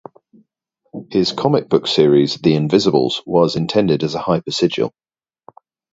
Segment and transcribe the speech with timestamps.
[1.11, 4.89] His comic book series "The Invisibles" was intended as a hypersigil.